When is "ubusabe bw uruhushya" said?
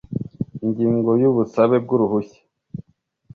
1.31-2.41